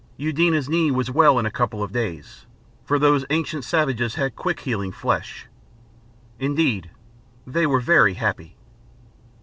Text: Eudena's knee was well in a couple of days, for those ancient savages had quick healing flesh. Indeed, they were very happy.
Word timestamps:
Eudena's 0.17 0.67
knee 0.67 0.89
was 0.89 1.11
well 1.11 1.37
in 1.37 1.45
a 1.45 1.51
couple 1.51 1.83
of 1.83 1.91
days, 1.91 2.47
for 2.83 2.97
those 2.97 3.23
ancient 3.29 3.63
savages 3.63 4.15
had 4.15 4.35
quick 4.35 4.61
healing 4.61 4.91
flesh. 4.91 5.45
Indeed, 6.39 6.89
they 7.45 7.67
were 7.67 7.79
very 7.79 8.15
happy. 8.15 8.57